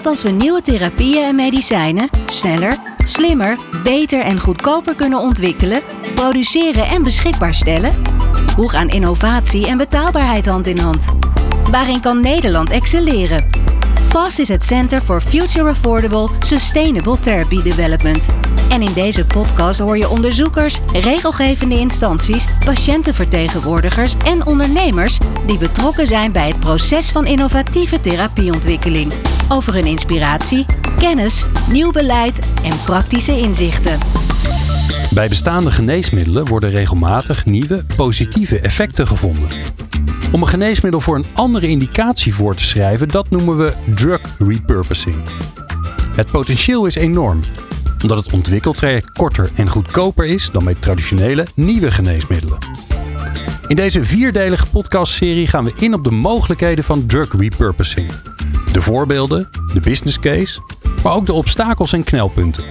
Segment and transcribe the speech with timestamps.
[0.00, 5.82] Wat als we nieuwe therapieën en medicijnen sneller, slimmer, beter en goedkoper kunnen ontwikkelen,
[6.14, 7.94] produceren en beschikbaar stellen?
[8.56, 11.08] Hoe gaan innovatie en betaalbaarheid hand in hand?
[11.70, 13.46] Waarin kan Nederland excelleren?
[14.08, 18.32] FAST is het Center for Future Affordable Sustainable Therapy Development.
[18.68, 26.32] En in deze podcast hoor je onderzoekers, regelgevende instanties, patiëntenvertegenwoordigers en ondernemers die betrokken zijn
[26.32, 29.12] bij het proces van innovatieve therapieontwikkeling.
[29.52, 30.66] Over hun inspiratie,
[30.98, 33.98] kennis, nieuw beleid en praktische inzichten.
[35.10, 39.48] Bij bestaande geneesmiddelen worden regelmatig nieuwe positieve effecten gevonden.
[40.32, 45.16] Om een geneesmiddel voor een andere indicatie voor te schrijven, dat noemen we drug repurposing.
[46.16, 47.40] Het potentieel is enorm,
[48.02, 52.58] omdat het ontwikkeltraject korter en goedkoper is dan bij traditionele nieuwe geneesmiddelen.
[53.66, 58.12] In deze vierdelige podcastserie gaan we in op de mogelijkheden van drug repurposing.
[58.72, 60.60] De voorbeelden, de business case,
[61.02, 62.64] maar ook de obstakels en knelpunten.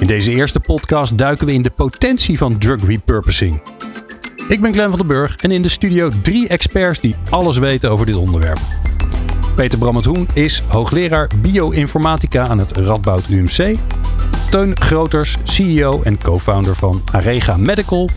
[0.00, 3.62] In deze eerste podcast duiken we in de potentie van drug repurposing.
[4.48, 7.90] Ik ben Glenn van den Burg en in de studio drie experts die alles weten
[7.90, 8.58] over dit onderwerp.
[9.54, 13.76] Peter Brammet-Hoen is hoogleraar bioinformatica aan het Radboud UMC.
[14.50, 18.10] Teun Groters, CEO en co-founder van Arega Medical.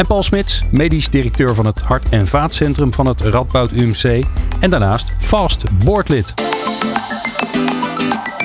[0.00, 4.24] En Paul Smits, medisch directeur van het Hart- en Vaatcentrum van het Radboud UMC.
[4.60, 6.34] En daarnaast Fast boordlid.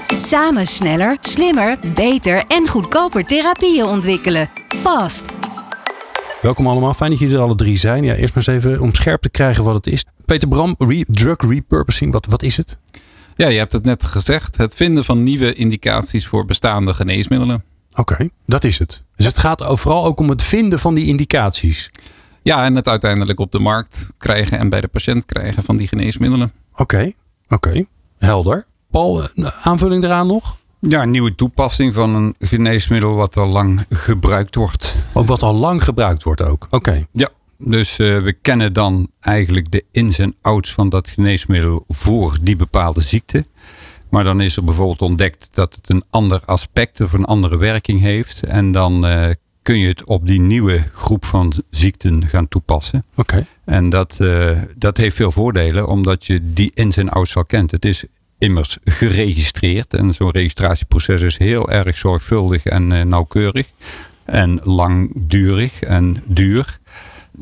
[0.08, 4.50] Samen sneller, slimmer, beter en goedkoper therapieën ontwikkelen.
[4.68, 5.32] Fast.
[6.42, 8.04] Welkom allemaal, fijn dat jullie er alle drie zijn.
[8.04, 10.06] Ja, eerst maar eens even om scherp te krijgen wat het is.
[10.26, 12.78] Peter Bram, re drug repurposing, wat, wat is het?
[13.36, 14.58] Ja, je hebt het net gezegd.
[14.58, 17.64] Het vinden van nieuwe indicaties voor bestaande geneesmiddelen.
[17.96, 19.02] Oké, dat is het.
[19.16, 21.92] Dus het gaat vooral ook om het vinden van die indicaties.
[22.42, 25.88] Ja, en het uiteindelijk op de markt krijgen en bij de patiënt krijgen van die
[25.88, 26.52] geneesmiddelen.
[26.76, 27.12] Oké,
[27.48, 27.86] oké.
[28.18, 28.66] Helder.
[28.92, 30.58] Paul, een aanvulling eraan nog?
[30.80, 34.96] Ja, een nieuwe toepassing van een geneesmiddel wat al lang gebruikt wordt.
[35.14, 36.68] Ook wat al lang gebruikt wordt ook.
[36.70, 37.06] Oké.
[37.12, 42.38] Ja, dus uh, we kennen dan eigenlijk de ins en outs van dat geneesmiddel voor
[42.42, 43.46] die bepaalde ziekte.
[44.10, 48.02] Maar dan is er bijvoorbeeld ontdekt dat het een ander aspect of een andere werking
[48.02, 48.44] heeft.
[48.44, 49.30] En dan uh,
[49.62, 53.06] kun je het op die nieuwe groep van ziekten gaan toepassen.
[53.16, 53.46] Oké.
[53.64, 57.72] En dat, uh, dat heeft veel voordelen, omdat je die ins en outs al kent.
[57.72, 58.04] Het is
[58.38, 59.94] immers geregistreerd.
[59.94, 63.72] En zo'n registratieproces is heel erg zorgvuldig en uh, nauwkeurig.
[64.26, 66.80] En langdurig en duur.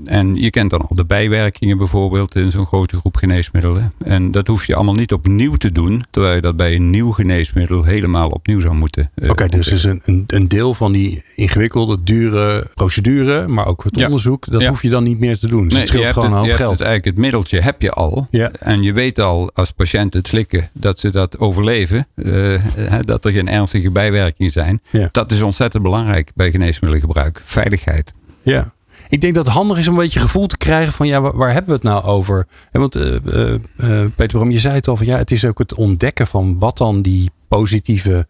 [0.05, 3.93] En je kent dan al de bijwerkingen bijvoorbeeld in zo'n grote groep geneesmiddelen.
[4.03, 6.03] En dat hoef je allemaal niet opnieuw te doen.
[6.09, 9.11] Terwijl je dat bij een nieuw geneesmiddel helemaal opnieuw zou moeten.
[9.15, 13.83] Uh, Oké, okay, dus is een, een, deel van die ingewikkelde, dure procedure, maar ook
[13.83, 14.05] het ja.
[14.05, 14.69] onderzoek, dat ja.
[14.69, 15.63] hoef je dan niet meer te doen.
[15.63, 16.77] Dus nee, het scheelt gewoon een hoop geld.
[16.77, 18.27] Dus eigenlijk het middeltje heb je al.
[18.31, 18.51] Ja.
[18.51, 22.07] En je weet al als patiënt het slikken dat ze dat overleven.
[22.15, 22.59] Uh,
[23.01, 24.81] dat er geen ernstige bijwerkingen zijn.
[24.89, 25.09] Ja.
[25.11, 27.41] Dat is ontzettend belangrijk bij geneesmiddelengebruik.
[27.43, 28.13] Veiligheid.
[28.41, 28.73] Ja.
[29.07, 31.51] Ik denk dat het handig is om een beetje gevoel te krijgen van ja, waar,
[31.51, 32.47] hebben we het nou over?
[32.71, 33.15] En want uh,
[33.77, 36.77] uh, Peter je zei het al van ja, het is ook het ontdekken van wat
[36.77, 38.27] dan die positieve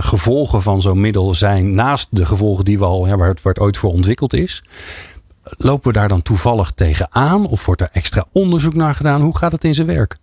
[0.00, 1.74] gevolgen van zo'n middel zijn.
[1.74, 4.62] Naast de gevolgen die we al, ja, waar, het, waar ooit voor ontwikkeld is.
[5.42, 7.46] Lopen we daar dan toevallig tegenaan?
[7.46, 9.20] Of wordt er extra onderzoek naar gedaan?
[9.20, 10.16] Hoe gaat het in zijn werk?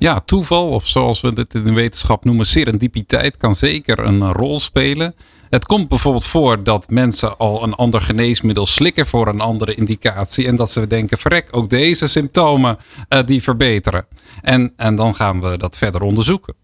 [0.00, 4.60] Ja, toeval, of zoals we dit in de wetenschap noemen, serendipiteit, kan zeker een rol
[4.60, 5.14] spelen.
[5.50, 10.46] Het komt bijvoorbeeld voor dat mensen al een ander geneesmiddel slikken voor een andere indicatie.
[10.46, 12.78] En dat ze denken, verrek, ook deze symptomen
[13.08, 14.06] uh, die verbeteren.
[14.42, 16.54] En, en dan gaan we dat verder onderzoeken.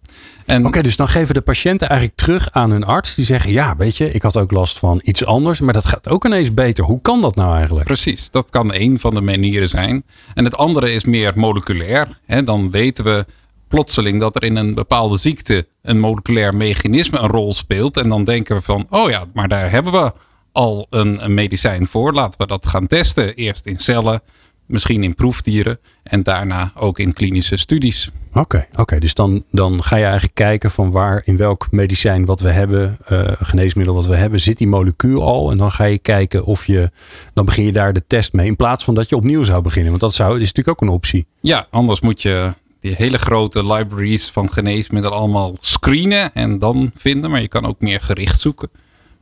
[0.46, 3.14] Oké, okay, dus dan geven de patiënten eigenlijk terug aan hun arts.
[3.14, 5.60] Die zeggen, ja, weet je, ik had ook last van iets anders.
[5.60, 6.84] Maar dat gaat ook ineens beter.
[6.84, 7.86] Hoe kan dat nou eigenlijk?
[7.86, 10.04] Precies, dat kan een van de manieren zijn.
[10.34, 12.18] En het andere is meer moleculair.
[12.26, 13.26] Hè, dan weten we
[13.68, 17.96] plotseling dat er in een bepaalde ziekte een moleculair mechanisme een rol speelt.
[17.96, 20.12] En dan denken we van, oh ja, maar daar hebben we
[20.52, 22.12] al een, een medicijn voor.
[22.12, 23.34] Laten we dat gaan testen.
[23.34, 24.20] Eerst in cellen,
[24.66, 28.10] misschien in proefdieren en daarna ook in klinische studies.
[28.28, 32.24] Oké, okay, okay, dus dan, dan ga je eigenlijk kijken van waar in welk medicijn
[32.24, 35.50] wat we hebben, uh, geneesmiddel wat we hebben, zit die molecuul al.
[35.50, 36.90] En dan ga je kijken of je,
[37.34, 38.46] dan begin je daar de test mee.
[38.46, 39.90] In plaats van dat je opnieuw zou beginnen.
[39.90, 41.26] Want dat zou, is natuurlijk ook een optie.
[41.40, 42.54] Ja, anders moet je
[42.94, 47.30] hele grote libraries van geneesmiddelen allemaal screenen en dan vinden.
[47.30, 48.70] Maar je kan ook meer gericht zoeken.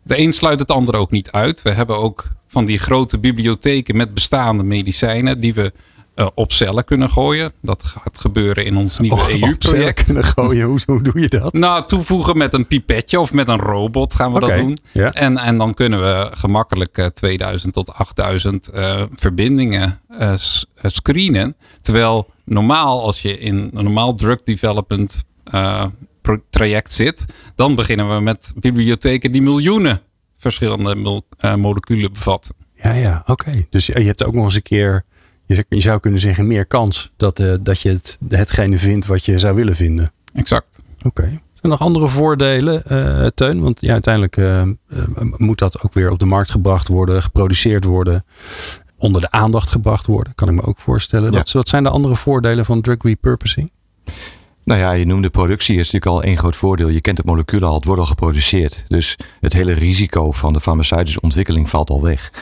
[0.03, 1.63] De een sluit het ander ook niet uit.
[1.63, 5.73] We hebben ook van die grote bibliotheken met bestaande medicijnen die we
[6.17, 7.53] uh, op cellen kunnen gooien.
[7.63, 10.05] Dat gaat gebeuren in ons nieuwe oh, EU-project.
[10.05, 11.53] kunnen gooien, hoe, hoe, doe je dat?
[11.53, 14.79] Nou, toevoegen met een pipetje of met een robot gaan we okay, dat doen.
[14.93, 15.13] Ja.
[15.13, 20.01] En, en dan kunnen we gemakkelijk uh, 2000 tot 8000 uh, verbindingen
[20.77, 21.57] screenen.
[21.81, 25.25] Terwijl normaal, als je in een normaal drug development
[26.51, 27.25] traject zit,
[27.55, 30.01] dan beginnen we met bibliotheken die miljoenen
[30.37, 31.23] verschillende
[31.57, 32.55] moleculen bevatten.
[32.75, 33.67] Ja, ja, oké.
[33.71, 35.05] Dus je hebt ook nog eens een keer,
[35.47, 39.55] je zou kunnen zeggen, meer kans dat, dat je het, hetgene vindt wat je zou
[39.55, 40.13] willen vinden.
[40.33, 40.83] Exact.
[41.03, 43.61] Oké er nog andere voordelen, uh, Teun?
[43.61, 44.63] Want ja, uiteindelijk uh,
[45.37, 48.25] moet dat ook weer op de markt gebracht worden, geproduceerd worden,
[48.99, 51.31] onder de aandacht gebracht worden, kan ik me ook voorstellen.
[51.31, 53.71] Wat, wat, zijn de andere voordelen van drug repurposing?
[54.65, 56.89] Nou ja, je noemde productie is natuurlijk al één groot voordeel.
[56.89, 58.85] Je kent het moleculen al, het wordt al geproduceerd.
[58.89, 62.33] Dus het hele risico van de farmaceutische ontwikkeling valt al weg.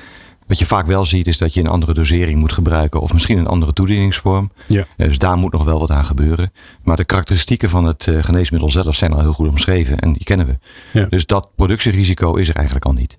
[0.52, 3.38] Wat je vaak wel ziet is dat je een andere dosering moet gebruiken of misschien
[3.38, 4.52] een andere toedieningsvorm.
[4.68, 4.86] Ja.
[4.96, 6.52] Dus daar moet nog wel wat aan gebeuren.
[6.82, 10.24] Maar de karakteristieken van het eh, geneesmiddel zelf zijn al heel goed omschreven en die
[10.24, 10.58] kennen we.
[10.92, 11.06] Ja.
[11.06, 13.18] Dus dat productierisico is er eigenlijk al niet.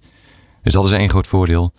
[0.63, 1.73] Dus dat is één groot voordeel.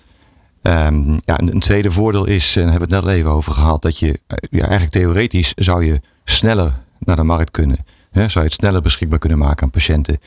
[0.62, 3.82] Um, ja, een, tweede voordeel is, en daar hebben we het net even over gehad,
[3.82, 7.78] dat je eh, ja, eigenlijk theoretisch zou je sneller naar de markt kunnen.
[8.12, 10.18] zou je het sneller beschikbaar kunnen maken aan patiënten.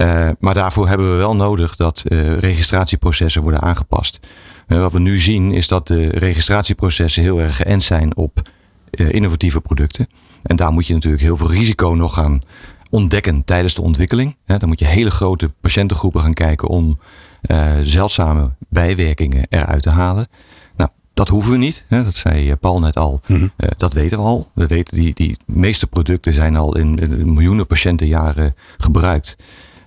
[0.00, 4.20] Uh, maar daarvoor hebben we wel nodig dat uh, registratieprocessen worden aangepast.
[4.66, 8.50] Wat we nu zien is dat de registratieprocessen heel erg geënt zijn op
[8.90, 10.06] uh, innovatieve producten.
[10.42, 12.40] En daar moet je natuurlijk heel veel risico nog gaan
[12.90, 14.36] ontdekken tijdens de ontwikkeling.
[14.46, 16.98] dan moet je hele grote patiëntengroepen gaan kijken om
[17.50, 20.26] uh, zeldzame bijwerkingen eruit te halen.
[20.76, 21.84] Nou, dat hoeven we niet.
[21.88, 23.20] Dat zei eh, Paul net al.
[23.26, 24.50] Mm dat weten we al.
[24.54, 29.36] We weten die, die meeste producten zijn al in, in miljoenen patiëntenjaren gebruikt.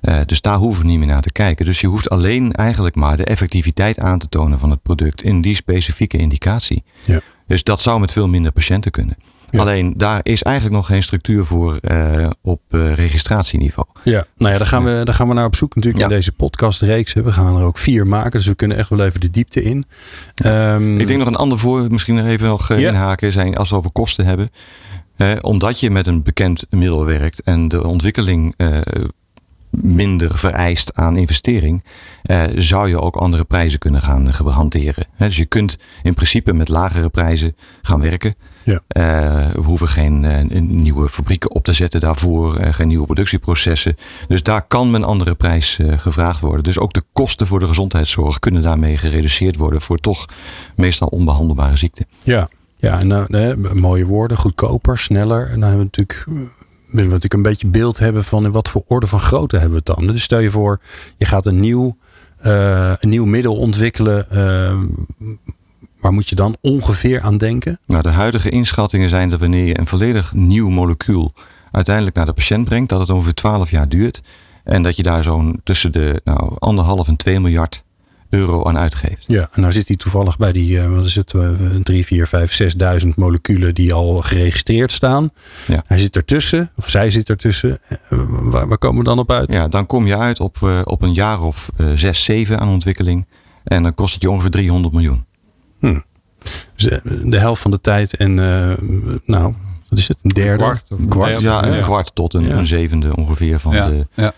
[0.05, 1.65] Uh, dus daar hoeven we niet meer naar te kijken.
[1.65, 5.41] Dus je hoeft alleen eigenlijk maar de effectiviteit aan te tonen van het product in
[5.41, 6.83] die specifieke indicatie.
[7.05, 7.19] Ja.
[7.47, 9.17] Dus dat zou met veel minder patiënten kunnen.
[9.51, 13.87] Alleen daar is eigenlijk nog geen structuur voor uh, op uh, registratieniveau.
[14.03, 16.31] Ja, nou ja, daar gaan we, daar gaan we naar op zoek natuurlijk in deze
[16.31, 17.13] podcastreeks.
[17.13, 19.85] We gaan er ook vier maken, dus we kunnen echt wel even de diepte in.
[20.45, 23.91] Um, Ik denk nog een ander voor, misschien even nog inhaken, zijn als we over
[23.91, 24.51] kosten hebben.
[25.41, 28.55] omdat je met een bekend middel werkt en de ontwikkeling
[29.81, 31.83] minder vereist aan investering,
[32.24, 35.06] eh, zou je ook andere prijzen kunnen gaan hanteren.
[35.18, 38.36] dus je kunt in principe met lagere prijzen gaan werken.
[38.63, 38.74] Ja.
[38.74, 43.95] Uh, we hoeven geen uh, nieuwe fabrieken op te zetten daarvoor, uh, geen nieuwe productieprocessen.
[44.27, 46.63] Dus daar kan een andere prijs gevraagd worden.
[46.63, 50.25] Dus ook de kosten voor de gezondheidszorg kunnen daarmee gereduceerd worden voor toch
[50.75, 52.06] meestal onbehandelbare ziekten.
[52.24, 55.50] Ja, ja en, mooie woorden, goedkoper, sneller.
[55.50, 56.25] En dan hebben we natuurlijk
[57.03, 59.83] we natuurlijk een beetje beeld hebben van in wat voor orde van grootte hebben we
[59.86, 60.07] het dan.
[60.07, 60.80] Dus stel je voor,
[61.18, 61.97] je gaat een nieuw,
[62.45, 64.27] uh, een nieuw middel ontwikkelen.
[64.33, 64.80] Uh,
[66.00, 67.80] waar moet je dan ongeveer aan denken?
[67.86, 71.33] Nou, de huidige inschattingen zijn dat wanneer je een volledig nieuw molecuul
[71.71, 74.21] uiteindelijk naar de patiënt brengt, dat het ongeveer 12 jaar duurt.
[74.63, 77.83] En dat je daar zo'n tussen de nou, anderhalf en 2 miljard
[78.35, 79.23] euro aan uitgeeft.
[79.27, 81.49] Ja, en nou zit hij toevallig bij die, uh, wat is het, uh,
[81.83, 85.31] 3, 4, 5, 6000 moleculen die al geregistreerd staan.
[85.67, 85.83] Ja.
[85.85, 87.79] Hij zit ertussen, of zij zit ertussen.
[88.09, 89.53] Uh, waar, waar, komen we dan op uit?
[89.53, 93.25] Ja, dan kom je uit op, uh, op een jaar of 6, 7 aan ontwikkeling.
[93.63, 95.25] En dan kost het je ongeveer 300 miljoen.
[95.79, 95.99] Hm.
[96.75, 98.33] Dus de helft van de tijd en
[99.25, 99.53] nou,
[99.89, 100.63] wat is het, een derde?
[100.63, 102.55] Een kwart, een kwart ja, een kwart tot een, ja.
[102.55, 104.07] een zevende ongeveer van de...
[104.13, 104.33] Ja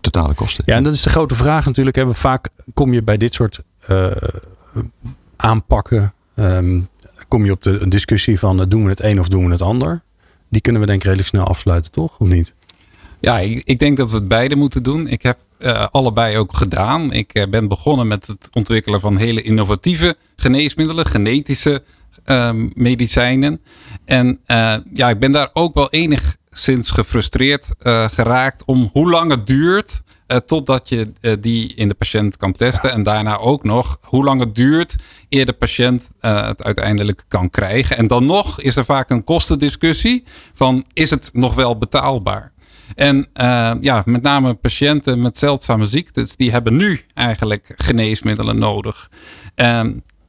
[0.00, 0.64] totale kosten.
[0.66, 1.96] Ja, en dat is de grote vraag natuurlijk.
[1.96, 3.60] Hebben vaak kom je bij dit soort
[3.90, 4.10] uh,
[5.36, 6.88] aanpakken, um,
[7.28, 9.62] kom je op de discussie van uh, doen we het een of doen we het
[9.62, 10.02] ander.
[10.48, 12.18] Die kunnen we denk ik redelijk snel afsluiten, toch?
[12.18, 12.54] Of niet?
[13.20, 15.08] Ja, ik, ik denk dat we het beide moeten doen.
[15.08, 17.12] Ik heb uh, allebei ook gedaan.
[17.12, 21.82] Ik ben begonnen met het ontwikkelen van hele innovatieve geneesmiddelen, genetische
[22.24, 23.60] ehm, medicijnen.
[24.04, 24.40] En
[24.92, 29.46] ja, ik ben daar ook wel enig sinds gefrustreerd uh, geraakt om hoe lang het
[29.46, 32.92] duurt uh, totdat je uh, die in de patiënt kan testen.
[32.92, 34.96] En daarna ook nog hoe lang het duurt
[35.28, 37.96] eer de patiënt het uiteindelijk kan krijgen.
[37.96, 42.52] En dan nog is er vaak een kostendiscussie van is het nog wel betaalbaar?
[42.94, 43.28] En
[43.80, 49.10] ja, met name patiënten met zeldzame ziektes, die hebben nu eigenlijk geneesmiddelen nodig.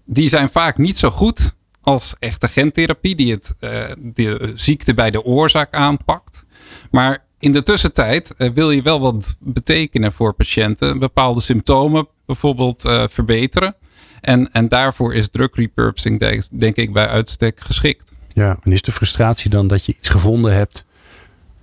[0.05, 1.55] Die zijn vaak niet zo goed
[1.85, 6.45] als echte gentherapie die het, uh, de ziekte bij de oorzaak aanpakt.
[6.91, 10.99] Maar in de tussentijd uh, wil je wel wat betekenen voor patiënten.
[10.99, 13.75] Bepaalde symptomen bijvoorbeeld uh, verbeteren.
[14.21, 18.15] En, en daarvoor is drug repurposing denk, ik bij uitstek geschikt.
[18.27, 20.85] Ja, en is de frustratie dan dat je iets gevonden hebt...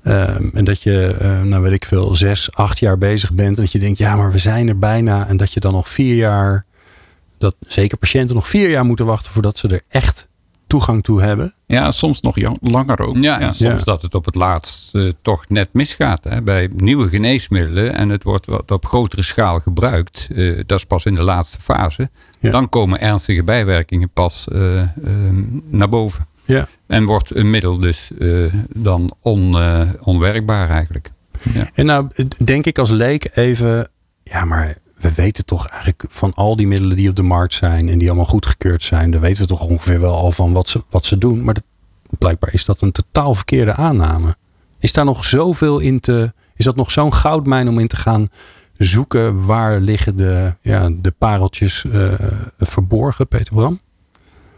[0.05, 3.57] Um, en dat je, nou weet ik veel, zes, acht jaar bezig bent.
[3.57, 5.29] En dat je denkt, ja, maar we zijn er bijna.
[5.29, 6.65] En dat je dan nog vier jaar
[7.43, 10.29] dat zeker patiënten nog vier jaar moeten wachten voordat ze er echt
[10.67, 11.55] toegang toe hebben.
[11.67, 13.17] Ja, soms nog langer ook.
[13.17, 16.25] Ja, en soms dat het op het laatst uh, toch net misgaat.
[16.25, 16.43] Hè?
[16.43, 20.29] Bij nieuwe geneesmiddelen en het wordt wat op grotere schaal gebruikt.
[20.31, 22.11] Uh, dat is pas in de laatste fase.
[22.41, 24.83] Dan komen ernstige bijwerkingen pas uh,
[25.67, 26.27] naar boven.
[26.45, 26.69] Ja.
[26.87, 28.11] En wordt een middel dus
[28.75, 29.57] dan on,
[30.01, 31.11] onwerkbaar eigenlijk.
[31.53, 31.69] Ja.
[31.75, 32.09] En nou
[32.45, 33.89] denk ik als leek even,
[34.23, 37.89] ja maar we weten toch eigenlijk van al die middelen die op de markt zijn
[37.89, 40.83] en die allemaal goedgekeurd zijn, daar weten we toch ongeveer wel al van wat ze,
[40.91, 41.45] wat ze doen.
[41.45, 41.57] Maar
[42.19, 44.37] blijkbaar is dat een totaal verkeerde aanname.
[44.79, 48.29] Is daar nog zoveel in te, is dat nog zo'n goudmijn om in te gaan
[48.77, 52.13] zoeken waar liggen de, ja, de pareltjes uh,
[52.59, 53.81] verborgen, Peter Bram?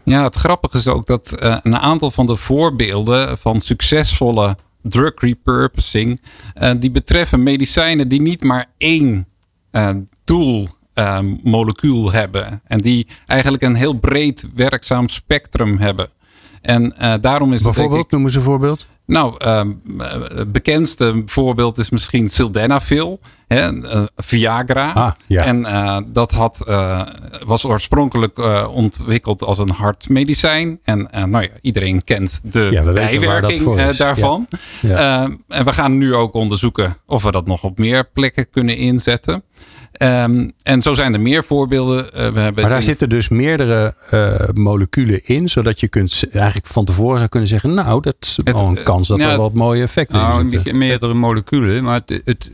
[0.03, 5.13] Ja, het grappige is ook dat uh, een aantal van de voorbeelden van succesvolle drug
[5.15, 6.21] repurposing,
[6.61, 9.27] uh, die betreffen medicijnen die niet maar één
[10.25, 10.69] doel
[11.43, 12.61] molecuul hebben.
[12.63, 16.09] En die eigenlijk een heel breed werkzaam spectrum hebben.
[16.61, 18.87] En daarom is Bijvoorbeeld, noemen ze een voorbeeld?
[19.05, 19.71] Nou, ehm,
[20.33, 24.91] het bekendste voorbeeld is misschien Sildenafil, hè, uh, Viagra.
[24.91, 25.43] Ah, ja.
[25.43, 26.57] En uh, dat had,
[27.45, 28.39] was oorspronkelijk
[28.69, 30.79] ontwikkeld als een hartmedicijn.
[30.83, 34.47] En nou ja, iedereen kent de ja, bijwerking daarvan.
[34.81, 35.23] Ja.
[35.23, 38.77] Ehm, en we gaan nu ook onderzoeken of we dat nog op meer plekken kunnen
[38.77, 39.43] inzetten.
[39.99, 42.05] Um, en zo zijn er meer voorbeelden.
[42.05, 46.67] Uh, we hebben maar daar zitten dus meerdere uh, moleculen in, zodat je kunt eigenlijk
[46.67, 49.81] van tevoren zou kunnen zeggen, nou, dat is wel een kans dat er wat mooie
[49.81, 50.77] effecten nou, in zitten.
[50.77, 52.51] Meerdere moleculen, maar het, het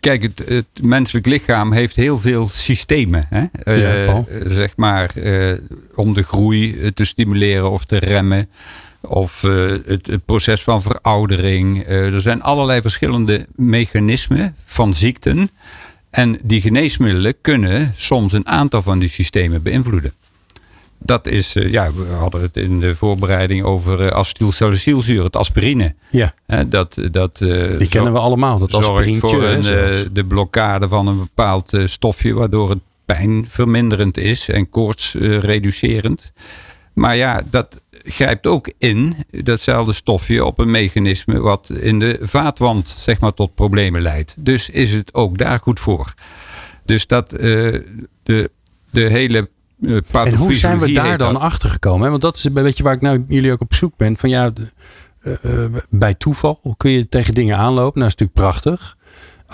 [0.00, 3.44] kijk, het, het, menselijk lichaam heeft heel veel systemen, hè?
[3.64, 5.10] Uh, zeg maar,
[5.94, 8.48] om de groei te stimuleren of te remmen.
[9.02, 11.86] Of het, het, proces van veroudering.
[11.86, 15.50] er zijn allerlei verschillende mechanismen van ziekten
[16.10, 20.12] en die geneesmiddelen kunnen soms een aantal van die systemen beïnvloeden.
[21.02, 25.94] Dat is, eh, ja, we hadden het in de voorbereiding over uh, acetylsalicylzuur, het aspirine.
[26.10, 26.34] Ja.
[26.66, 29.18] dat, dat, uh, die kennen we allemaal, dat aspirine.
[29.18, 29.62] voor een,
[30.12, 36.32] de blokkade van een bepaald stofje, waardoor het pijnverminderend is en koortsreducerend.
[36.92, 42.94] maar ja, dat, grijpt ook in, datzelfde stofje, op een mechanisme wat in de vaatwand
[42.98, 44.34] zeg maar, tot problemen leidt.
[44.38, 46.14] Dus is het ook daar goed voor.
[46.84, 47.40] Dus dat uh,
[48.22, 48.50] de,
[48.90, 49.48] de hele
[49.80, 52.10] uh, En hoe zijn we daar dan achter gekomen?
[52.10, 54.16] Want dat is een beetje waar ik nou jullie ook op zoek ben.
[54.16, 54.52] Van ja,
[55.22, 58.00] uh, bij toeval kun je tegen dingen aanlopen.
[58.00, 58.96] Nou, dat is natuurlijk prachtig.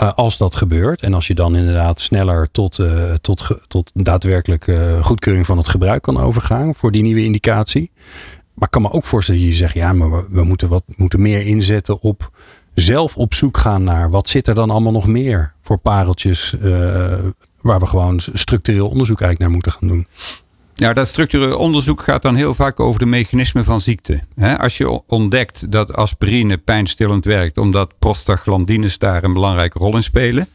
[0.02, 4.66] Uh, als dat gebeurt en als je dan inderdaad sneller tot, uh, tot, tot daadwerkelijk
[4.66, 7.90] uh, goedkeuring van het gebruik kan overgaan voor die nieuwe indicatie.
[8.54, 11.20] Maar ik kan me ook voorstellen dat je zegt, ja, maar we, moeten wat moeten
[11.20, 12.30] meer inzetten op
[12.74, 16.54] zelf op zoek gaan naar wat zit er dan allemaal nog meer voor pareltjes
[17.60, 20.06] waar we gewoon structureel onderzoek eigenlijk naar moeten gaan doen.
[20.78, 24.20] Ja, dat structureel onderzoek gaat dan heel vaak over de mechanismen van ziekte.
[24.58, 30.48] als je ontdekt dat aspirine pijnstillend werkt, omdat prostaglandines daar een belangrijke rol in spelen.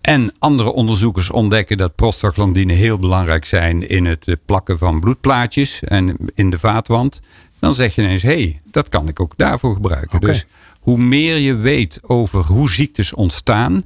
[0.00, 6.16] En andere onderzoekers ontdekken dat prostaglandine heel belangrijk zijn in het plakken van bloedplaatjes en
[6.34, 7.20] in de vaatwand.
[7.58, 10.20] Dan zeg je ineens, hé, hey, dat kan ik ook daarvoor gebruiken.
[10.20, 10.46] Dus
[10.80, 13.80] hoe meer je weet over hoe ziektes ontstaan,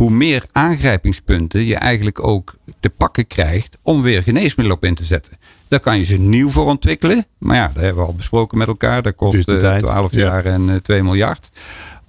[0.00, 5.04] hoe meer aangrijpingspunten je eigenlijk ook te pakken krijgt om weer geneesmiddelen op in te
[5.04, 5.38] zetten.
[5.68, 7.26] Daar kan je ze nieuw voor ontwikkelen.
[7.38, 9.02] Maar ja, dat hebben we al besproken met elkaar.
[9.02, 11.50] Dat kost 12 jaar en uh, eh, 2 miljard.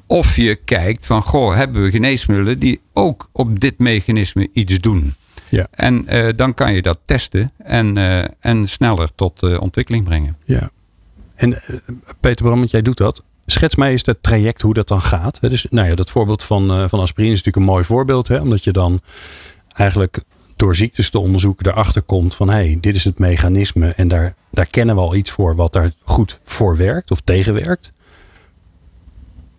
[0.05, 5.15] Of je kijkt van, goh, hebben we geneesmiddelen die ook op dit mechanisme iets doen?
[5.49, 5.67] Ja.
[5.71, 7.97] En uh, dan kan je dat testen en,
[8.39, 10.37] en sneller tot ontwikkeling brengen.
[10.43, 10.69] Ja.
[11.35, 11.61] En
[12.19, 13.23] Peter Bram, jij doet dat.
[13.51, 15.41] Schets mij eens het traject hoe dat dan gaat.
[15.41, 18.27] Dus nou ja, dat voorbeeld van, van aspirine is natuurlijk een mooi voorbeeld.
[18.27, 18.39] Hè?
[18.39, 19.01] Omdat je dan
[19.73, 20.23] eigenlijk
[20.61, 24.35] door ziektes te onderzoeken erachter komt van hé, hey, dit is het mechanisme en daar,
[24.49, 27.91] daar kennen we al iets voor wat daar goed voor werkt of tegenwerkt.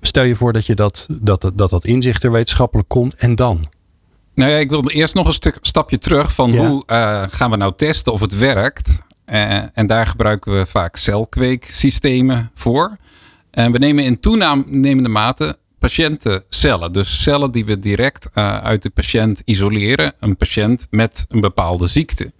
[0.01, 3.71] Stel je voor dat je dat, dat, dat, dat inzicht er wetenschappelijk komt en dan?
[4.35, 7.57] Nou ja, ik wil eerst nog een stuk, stapje terug van hoe uh, gaan we
[7.57, 9.03] nou testen of het werkt.
[9.27, 12.97] Uh, en daar gebruiken we vaak celkweeksystemen voor.
[13.52, 16.92] En we nemen in toenemende mate patiëntencellen.
[16.92, 20.12] Dus cellen die we direct uh, uit de patiënt isoleren.
[20.21, 22.32] Een patiënt met een bepaalde ziekte.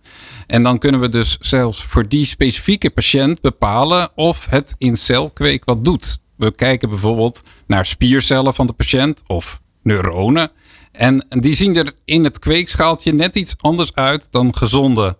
[0.47, 5.65] En dan kunnen we dus zelfs voor die specifieke patiënt bepalen of het in celkweek
[5.65, 6.19] wat doet.
[6.37, 10.51] We kijken bijvoorbeeld naar spiercellen van de patiënt of neuronen.
[10.93, 15.17] En die zien er in het kweekschaaltje net iets anders uit dan gezonde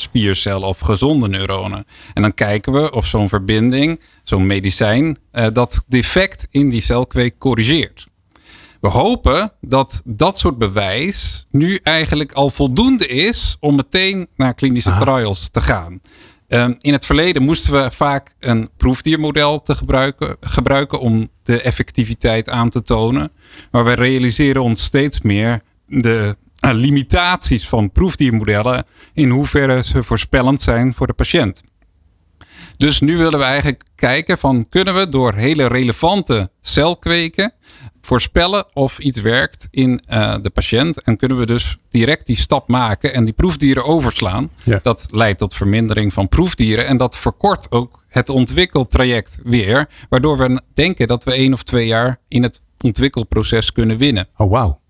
[0.00, 1.84] spiercellen of gezonde neuronen.
[2.14, 7.38] En dan kijken we of zo'n verbinding, zo'n medicijn, eh, dat defect in die celkweek
[7.38, 8.06] corrigeert.
[8.80, 14.96] We hopen dat dat soort bewijs nu eigenlijk al voldoende is om meteen naar klinische
[15.00, 16.00] trials te gaan.
[16.48, 22.48] Ehm, in het verleden moesten we vaak een proefdiermodel te gebruiken, gebruiken om de effectiviteit
[22.48, 23.32] aan te tonen.
[23.70, 26.36] Maar we realiseren ons steeds meer de
[26.74, 31.62] limitaties van proefdiermodellen in hoeverre ze voorspellend zijn voor de patiënt.
[32.76, 37.52] Dus nu willen we eigenlijk kijken van kunnen we door hele relevante celkweken
[38.00, 41.02] voorspellen of iets werkt in uh, de patiënt.
[41.02, 44.50] En kunnen we dus direct die stap maken en die proefdieren overslaan.
[44.62, 44.80] Ja.
[44.82, 46.86] Dat leidt tot vermindering van proefdieren.
[46.86, 49.88] En dat verkort ook het ontwikkeltraject weer.
[50.08, 54.28] Waardoor we denken dat we één of twee jaar in het ontwikkelproces kunnen winnen.
[54.36, 54.80] Oh, wauw.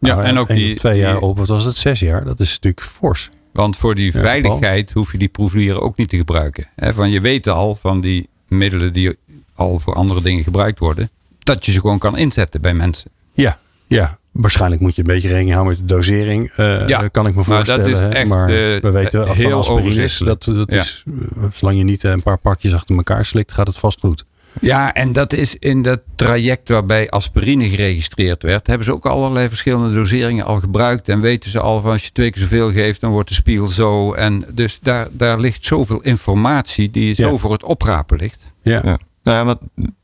[0.00, 2.24] Ja, Nou, en ook die, twee die- jaar op, wat was het, zes jaar?
[2.24, 3.30] Dat is natuurlijk fors.
[3.52, 6.66] Want voor die Ja, veiligheid hoef je die proefdieren ook niet te gebruiken.
[6.76, 9.16] Hè, van je weet al van die middelen die
[9.54, 13.10] al voor andere dingen gebruikt worden, dat je ze gewoon kan inzetten bij mensen.
[13.32, 14.18] Ja, ja.
[14.32, 16.50] Waarschijnlijk moet je een beetje rekening houden met de dosering.
[16.56, 18.10] eh, Ja, kan ik me maar dat voorstellen.
[18.10, 20.44] is echt, maar eh, we weten van heel aspirines, overzichtelijk.
[20.44, 20.80] dat, dat Ja.
[20.80, 24.00] is, eh, zolang je niet eh, een paar pakjes achter elkaar slikt, gaat het vast
[24.00, 24.24] goed.
[24.60, 29.48] Ja, en dat is in dat traject waarbij aspirine geregistreerd werd, hebben ze ook allerlei
[29.48, 31.08] verschillende doseringen al gebruikt.
[31.08, 33.66] En weten ze al van als je twee keer zoveel geeft, dan wordt de spiegel
[33.66, 34.12] zo.
[34.12, 37.36] En dus daar, daar ligt zoveel informatie die zo Ja.
[37.36, 38.52] voor het oprapen ligt.
[38.62, 38.98] Ja, Ja.
[39.22, 39.58] Nou ja, wat,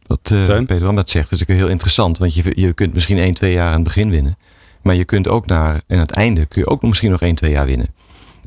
[0.06, 0.66] wat eh, Teun?
[0.66, 2.18] Peter Ram dat zegt, is natuurlijk heel interessant.
[2.18, 4.36] Want je, je kunt misschien 1, 2 jaar aan het begin winnen.
[4.82, 7.20] Maar je kunt ook naar, en aan het einde kun je ook nog misschien nog
[7.20, 7.86] 1, 2 jaar winnen.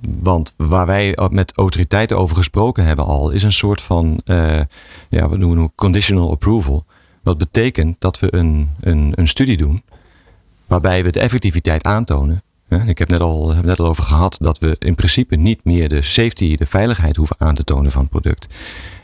[0.02, 4.60] Want waar wij met autoriteiten over gesproken hebben al, is een soort van, eh,
[5.10, 6.86] ja, wat noemen we conditional approval.
[7.24, 9.84] Wat betekent dat we een, een, een studie doen
[10.68, 12.42] waarbij we de effectiviteit aantonen.
[12.86, 15.90] Ik heb net al, heb net al over gehad dat we in principe niet meer
[15.90, 18.48] de safety, de veiligheid hoeven aan te tonen van het product.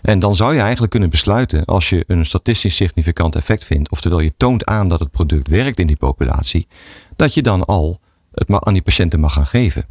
[0.02, 4.20] En dan zou je eigenlijk kunnen besluiten, als je een statistisch significant effect vindt, oftewel
[4.20, 6.68] je toont aan dat het product werkt in die populatie,
[7.16, 8.00] dat je dan al
[8.34, 9.86] het aan die patiënten mag gaan geven.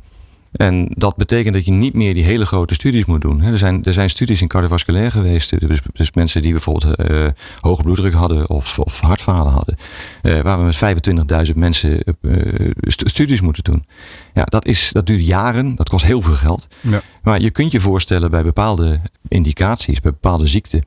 [0.53, 3.43] En dat betekent dat je niet meer die hele grote studies moet doen.
[3.43, 5.61] Er zijn, er zijn studies in cardiovasculair geweest.
[5.69, 7.27] Dus, dus mensen die bijvoorbeeld eh,
[7.61, 9.77] hoge bloeddruk hadden of, of hartfalen hadden.
[10.23, 13.87] eh, waar we met 25.000 mensen eh, stu- studies moeten doen.
[14.35, 15.77] Ja, dat, is, dat duurt jaren.
[15.77, 16.67] Dat kost heel veel geld.
[16.81, 17.03] Ja.
[17.23, 20.85] Maar je kunt je voorstellen bij bepaalde indicaties, bij bepaalde ziekten,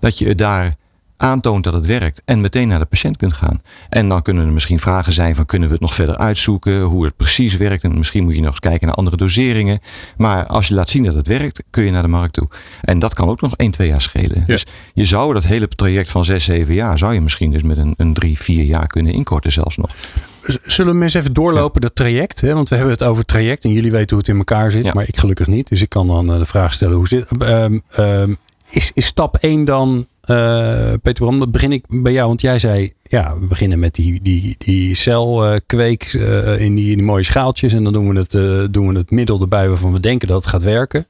[0.00, 0.74] dat je daar
[1.24, 3.62] aantoont dat het werkt en meteen naar de patiënt kunt gaan.
[3.88, 7.04] En dan kunnen er misschien vragen zijn van kunnen we het nog verder uitzoeken, hoe
[7.04, 7.82] het precies werkt.
[7.82, 9.80] En misschien moet je nog eens kijken naar andere doseringen.
[10.16, 12.48] Maar als je laat zien dat het werkt, kun je naar de markt toe.
[12.80, 14.44] En dat kan ook nog 1, 2 jaar schelen.
[14.46, 17.76] Dus je zou dat hele traject van 6, 7 jaar, zou je misschien dus met
[17.76, 19.90] een, een 3, 4 jaar kunnen inkorten zelfs nog.
[20.62, 22.40] Zullen we eens even doorlopen dat traject?
[22.40, 22.54] Hè?
[22.54, 24.84] Want we hebben het over traject en jullie weten hoe het in elkaar zit.
[24.84, 24.92] Ja.
[24.94, 25.68] Maar ik gelukkig niet.
[25.68, 28.34] Dus ik kan dan eh, de vraag stellen hoe zit ehm,
[28.70, 32.28] is, is stap 1 dan, eh, Peter Bram, dan begin ik bij jou.
[32.28, 36.96] Want jij zei, ja, we beginnen met die, die, die celkweek eh, in, die, in
[36.96, 37.72] die mooie schaaltjes.
[37.72, 40.36] En dan doen we, het, eh, doen we het middel erbij waarvan we denken dat
[40.36, 41.06] het gaat werken.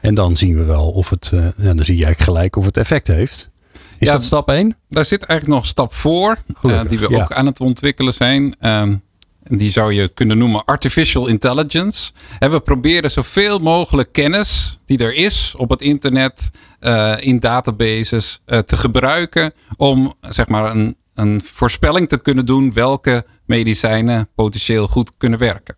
[0.00, 2.64] En dan zien we wel of het, eh, ja, dan zie je eigenlijk gelijk of
[2.64, 3.50] het effect heeft.
[3.98, 4.76] Is Ja, dat stap 1?
[4.88, 7.22] Daar zit eigenlijk nog een stap voor, eh, die we ja.
[7.22, 8.54] ook aan het ontwikkelen zijn.
[8.60, 8.94] Ehm,
[9.42, 12.12] die zou je kunnen noemen artificial intelligence.
[12.38, 16.50] En we proberen zoveel mogelijk kennis die er is op het internet,
[16.80, 22.72] eh, in databases, eh, te gebruiken om zeg maar een, een voorspelling te kunnen doen
[22.72, 25.76] welke medicijnen potentieel goed kunnen werken.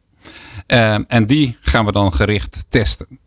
[0.67, 3.19] Ehm, en die gaan we dan gericht testen.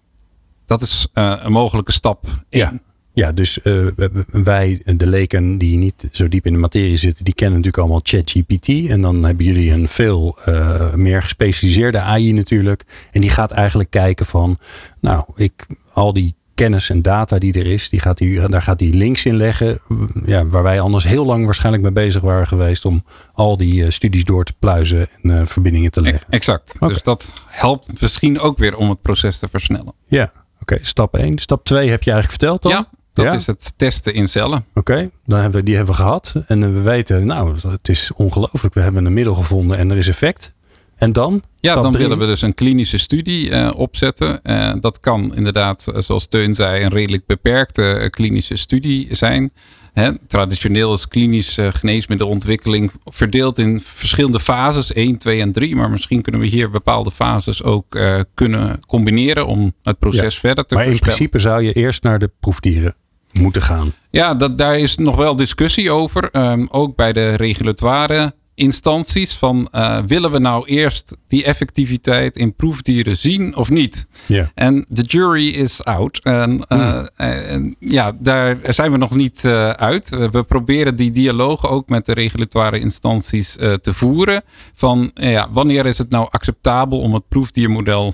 [0.66, 2.26] Dat is eh, een mogelijke stap.
[2.50, 2.74] Ja.
[3.16, 3.86] Ja, dus eh,
[4.32, 8.02] wij, de leken die niet zo diep in de materie zitten, die kennen natuurlijk allemaal
[8.04, 8.90] ChatGPT.
[8.90, 12.84] En dan hebben jullie een veel eh, meer gespecialiseerde AI natuurlijk.
[13.12, 14.58] En die gaat eigenlijk kijken van,
[15.00, 18.80] nou, ik, al die kennis en data die er is, die gaat die, daar gaat
[18.80, 19.80] die links in leggen.
[20.26, 23.92] Ja, waar wij anders heel lang waarschijnlijk mee bezig waren geweest om al die eh,
[23.92, 26.28] studies door te pluizen en verbindingen te leggen.
[26.30, 26.76] Exact.
[26.80, 29.94] Dus dat helpt misschien ook weer om het proces te versnellen.
[30.06, 31.40] Ja, oké, stap 1.
[31.40, 32.72] Stap 2 heb je eigenlijk verteld dan?
[32.72, 33.34] Ja, dat Ja?
[33.34, 34.66] is het testen in cellen.
[34.74, 36.34] Oké, dan hebben we, die hebben we gehad.
[36.48, 38.74] En eh, we weten, nou, het is ongelooflijk.
[38.74, 40.54] We hebben een middel gevonden en er is effect.
[40.96, 41.42] En dan?
[41.60, 42.04] Ja, dan drie.
[42.04, 44.44] willen we dus een klinische studie eh, opzetten.
[44.44, 49.52] Eh, dat kan inderdaad, zoals Teun zei, een redelijk beperkte klinische studie zijn.
[49.94, 55.76] Hè, traditioneel is klinisch eh, geneesmiddelontwikkeling verdeeld in verschillende fases, 1, 2 en 3.
[55.76, 58.00] Maar misschien kunnen we hier bepaalde fases ook
[58.34, 60.40] kunnen combineren om het proces Ja.
[60.40, 62.96] verder te Maar in principe zou je eerst naar de proefdieren
[63.40, 63.94] moeten gaan.
[64.10, 66.30] Ja, dat, daar is nog wel discussie over.
[66.32, 69.34] Ehm, ook bij de regulatoire instanties.
[69.34, 74.08] Van eh, willen we nou eerst die effectiviteit in proefdieren zien of niet?
[74.26, 74.52] Ja.
[74.54, 76.24] En de jury is out.
[76.24, 77.04] En, eh,
[77.52, 80.10] en ja, daar zijn we nog niet eh, uit.
[80.10, 84.44] We proberen die dialoog ook met de regulatoire instanties te voeren.
[84.74, 88.14] Van ja, wanneer is het nou acceptabel om het proefdiermodel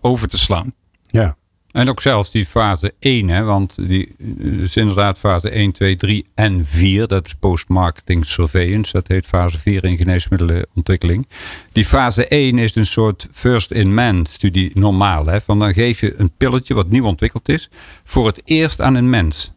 [0.00, 0.72] over te slaan?
[1.10, 1.36] Ja.
[1.72, 4.14] En ook zelfs die fase 1, hè, want die
[4.62, 7.06] is inderdaad fase 1, 2, 3 en 4.
[7.06, 8.92] Dat is post-marketing surveillance.
[8.92, 11.28] Dat heet fase 4 in geneesmiddelenontwikkeling.
[11.72, 15.26] Die fase 1 is een soort first-in-man studie normaal.
[15.26, 17.70] Hè, van dan geef je een pilletje wat nieuw ontwikkeld is
[18.04, 19.52] voor het eerst aan een mens.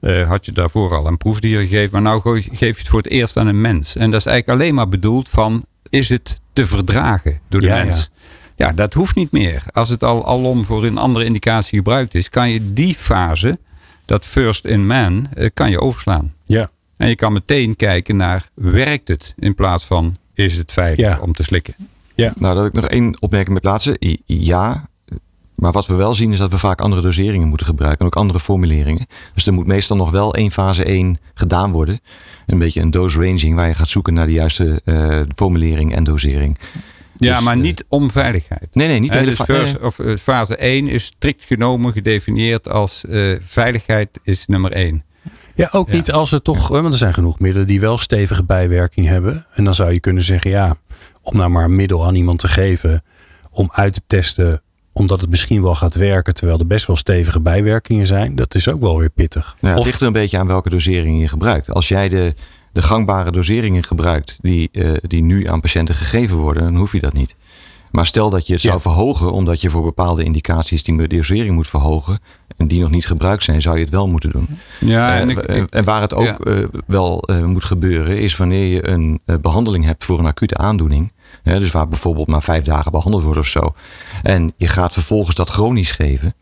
[0.00, 3.10] Uh, had je daarvoor al een proefdier gegeven, maar nou geef je het voor het
[3.10, 3.96] eerst aan een mens.
[3.96, 8.10] En dat is eigenlijk alleen maar bedoeld van, is het te verdragen door de mens?
[8.12, 8.16] Ja.
[8.56, 8.72] Ja.
[8.72, 9.62] dat hoeft niet meer.
[9.72, 13.58] Als het al alom voor een andere indicatie gebruikt is, kan je die fase,
[14.04, 16.34] dat first in man, uh, kan je overslaan.
[16.44, 16.70] Ja.
[16.96, 19.34] En je kan meteen kijken naar, werkt het?
[19.38, 21.18] In plaats van, is het veilig ja.
[21.20, 21.74] om te slikken?
[22.14, 22.32] Ja.
[22.38, 23.96] Nou, dat ik nog één opmerking met plaatsen.
[24.24, 24.88] Ja,
[25.56, 28.00] maar wat we wel zien is dat we vaak andere doseringen moeten gebruiken.
[28.00, 29.06] En ook andere formuleringen.
[29.34, 32.00] Dus er moet meestal nog wel één fase 1 gedaan worden.
[32.46, 36.04] Een beetje een dose ranging waar je gaat zoeken naar de juiste uh, formulering en
[36.04, 36.58] dosering.
[37.18, 38.68] Ja, dus, maar uh, niet om veiligheid.
[38.72, 42.68] Nee, nee, niet de hele dus first, of, uh, Fase 1 is strikt genomen gedefinieerd
[42.68, 43.04] als
[43.40, 45.04] veiligheid is nummer 1.
[45.54, 49.06] Ja, ook niet als het toch, want er zijn genoeg middelen die wel stevige bijwerking
[49.06, 49.46] hebben.
[49.54, 50.76] En dan zou je kunnen zeggen, ja,
[51.22, 53.04] om nou maar een middel aan iemand te geven
[53.50, 54.60] om uit te testen
[54.92, 58.34] omdat het misschien wel gaat werken, terwijl er best wel stevige bijwerkingen zijn.
[58.34, 59.56] Dat is ook wel weer pittig.
[59.60, 61.70] Ja, het ligt er een beetje aan welke dosering je gebruikt.
[61.70, 62.34] Als jij de,
[62.76, 67.00] de gangbare doseringen gebruikt die, uh, die nu aan patiënten gegeven worden, dan hoef je
[67.00, 67.34] dat niet.
[67.90, 68.68] Maar stel dat je het ja.
[68.68, 72.18] zou verhogen, omdat je voor bepaalde indicaties die dosering moet verhogen.
[72.56, 74.48] En die nog niet gebruikt zijn, zou je het wel moeten doen.
[74.80, 76.38] Ja, en, uh, ik, en, waar het ook ja.
[76.48, 81.12] uh, wel moet gebeuren, is wanneer je een behandeling hebt voor een acute aandoening.
[81.42, 83.74] Ja, dus waar bijvoorbeeld maar vijf dagen behandeld wordt of zo.
[84.22, 86.34] En je gaat vervolgens dat chronisch geven.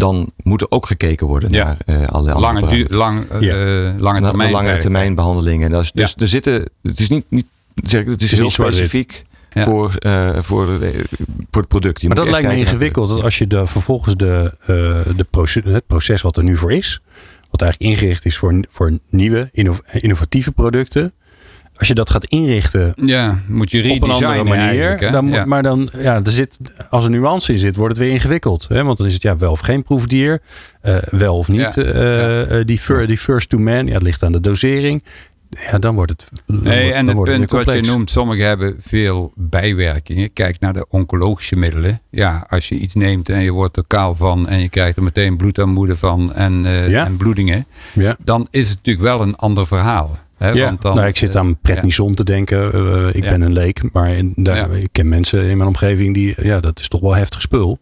[0.00, 1.76] Dan moet er ook gekeken worden ja.
[1.86, 3.94] naar uh, alle lange, duur, lang, uh, ja.
[3.98, 4.50] lange termijn.
[4.50, 5.70] Lange termijn behandelingen.
[5.70, 8.38] Dat is, dus er zitten, het is niet, niet zeg ik, het is, het is
[8.38, 9.22] heel specifiek.
[9.52, 9.64] Ja.
[9.64, 10.66] Voor, uh, voor,
[11.50, 12.00] voor het product.
[12.00, 13.08] Je maar dat lijkt me ingewikkeld.
[13.08, 16.72] Dat als je de, vervolgens de, uh, de proces, het proces wat er nu voor
[16.72, 17.00] is.
[17.50, 19.50] Wat eigenlijk ingericht is voor, voor nieuwe,
[19.92, 21.12] innovatieve producten
[21.80, 25.10] als je dat gaat inrichten ja, moet je op een andere manier.
[25.12, 25.44] Dan moet, ja.
[25.44, 26.58] Maar dan, ja, er zit,
[26.90, 28.66] als er nuance in zit, wordt het weer ingewikkeld.
[28.68, 28.84] Hè?
[28.84, 30.40] Want dan is het ja, wel of geen proefdier.
[30.82, 31.74] Uh, wel of niet.
[31.74, 31.84] Ja.
[31.84, 32.64] Uh, ja.
[32.64, 35.02] Die, fir, die first to man, ja, het ligt aan de dosering.
[35.70, 36.28] Ja, dan wordt het.
[36.46, 40.32] Dan nee, wordt, en dan het punt het wat je noemt, sommigen hebben veel bijwerkingen.
[40.32, 42.00] Kijk naar de oncologische middelen.
[42.10, 45.02] Ja, als je iets neemt en je wordt er kaal van en je krijgt er
[45.02, 48.16] meteen bloedaanmoede van en, uh, en bloedingen, ja.
[48.24, 50.18] dan is het natuurlijk wel een ander verhaal.
[50.40, 52.14] Ja, want dan, nou, ik zit aan prednison ja.
[52.14, 52.70] te denken.
[52.74, 53.30] Uh, ik ja.
[53.30, 56.80] ben een leek, maar in, daar, ik ken mensen in mijn omgeving die, ja, dat
[56.80, 57.78] is toch wel heftig spul.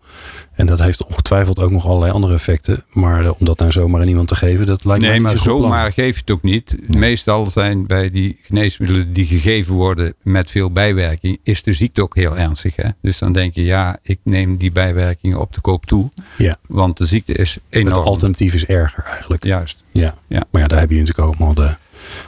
[0.55, 2.85] En dat heeft ongetwijfeld ook nog allerlei andere effecten.
[2.92, 5.33] Maar uh, om dat nou zomaar aan iemand te geven, dat lijkt nee, mij maar
[5.33, 6.77] niet zo zomaar geef je het ook niet.
[6.97, 12.14] Meestal zijn bij die geneesmiddelen die gegeven worden met veel bijwerking, is de ziekte ook
[12.14, 12.77] heel ernstig.
[12.77, 12.88] Hè?
[13.03, 16.11] Dus dan denk je, ja, ik neem die bijwerkingen op de koop toe.
[16.38, 16.59] Ja.
[16.66, 17.97] Want de ziekte is enorm.
[17.97, 19.44] Het alternatief is erger eigenlijk.
[19.44, 19.85] Juist.
[19.90, 20.14] Ja.
[20.27, 20.44] ja.
[20.51, 21.77] Maar ja, daar heb je natuurlijk ook nog de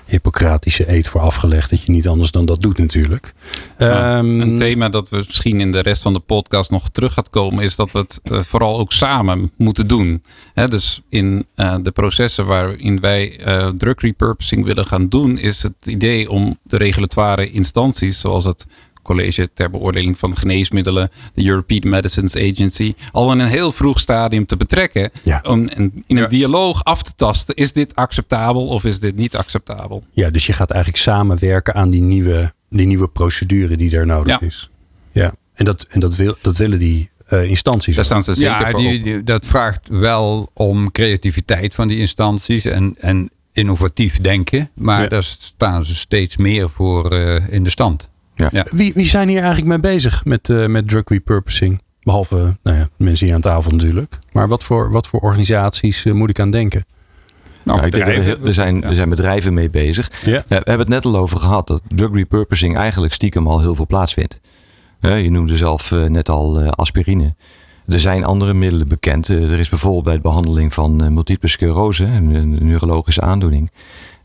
[0.06, 1.70] Hippocratische eet voor afgelegd.
[1.70, 3.34] Dat je niet anders dan dat doet natuurlijk.
[3.78, 7.12] Ja, um, een thema dat we misschien in de rest van de podcast nog terug
[7.12, 7.64] gaat komen.
[7.64, 10.22] Is dat we het uh, vooral ook samen moeten doen.
[10.54, 15.38] He, dus in uh, de processen waarin wij uh, drug repurposing willen gaan doen.
[15.38, 18.66] Is het idee om de regulatoire instanties zoals het
[19.10, 24.46] College ter beoordeling van geneesmiddelen, de European Medicines Agency, al in een heel vroeg stadium
[24.46, 25.10] te betrekken.
[25.22, 25.40] Ja.
[25.48, 26.26] Om in een ja.
[26.26, 30.04] dialoog af te tasten: is dit acceptabel of is dit niet acceptabel?
[30.10, 34.40] Ja, dus je gaat eigenlijk samenwerken aan die nieuwe, die nieuwe procedure die er nodig
[34.40, 34.46] ja.
[34.46, 34.70] is.
[35.12, 37.94] Ja, en dat, en dat, wil, dat willen die uh, instanties.
[37.94, 41.98] Daar staan ze zeker ja, voor die, die, dat vraagt wel om creativiteit van die
[41.98, 44.70] instanties en, en innovatief denken.
[44.74, 45.08] Maar ja.
[45.08, 48.09] daar staan ze steeds meer voor uh, in de stand.
[48.40, 48.48] Ja.
[48.52, 48.66] Ja.
[48.70, 51.82] Wie, wie zijn hier eigenlijk mee bezig met, uh, met drug repurposing?
[52.02, 54.18] Behalve nou ja, mensen hier aan tafel natuurlijk.
[54.32, 56.84] Maar wat voor, wat voor organisaties uh, moet ik aan denken?
[57.62, 60.10] Nou, er, er, zijn, er zijn bedrijven mee bezig.
[60.24, 60.44] Ja.
[60.48, 63.86] we hebben het net al over gehad dat drug repurposing eigenlijk stiekem al heel veel
[63.86, 64.40] plaatsvindt.
[65.00, 67.34] je noemde zelf uh, net al aspirine.
[67.86, 69.28] Er zijn andere middelen bekend.
[69.28, 73.70] er is bijvoorbeeld bij de behandeling van multiple sclerose, een, een neurologische aandoening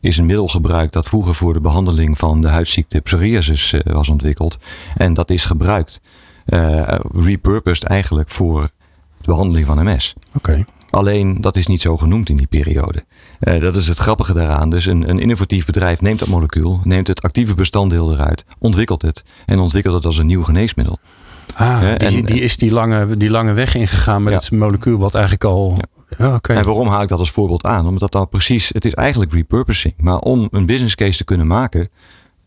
[0.05, 4.09] is een middel gebruikt dat vroeger voor de behandeling van de huidziekte psoriasis uh, was
[4.09, 4.57] ontwikkeld.
[4.95, 6.01] En dat is gebruikt,
[6.47, 8.61] uh, repurposed eigenlijk voor
[9.17, 10.13] de behandeling van MS.
[10.33, 10.65] Okay.
[10.89, 13.03] Alleen dat is niet zo genoemd in die periode.
[13.39, 14.69] Uh, dat is het grappige daaraan.
[14.69, 19.23] Dus een, een, innovatief bedrijf neemt dat molecuul, neemt het actieve bestanddeel eruit, ontwikkelt het
[19.45, 20.99] en ontwikkelt het als een nieuw geneesmiddel.
[21.53, 24.39] Ah, uh, die, en, die, is die lange, die lange weg ingegaan met ja.
[24.39, 25.73] het molecuul wat eigenlijk al...
[25.77, 25.94] Ja.
[26.19, 26.55] Okay.
[26.55, 27.87] En waarom haal ik dat als voorbeeld aan?
[27.87, 29.93] Omdat dat precies, het is eigenlijk repurposing.
[29.97, 31.89] Maar om een business case te kunnen maken,